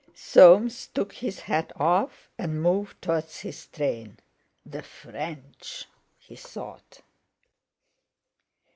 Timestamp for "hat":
1.41-1.71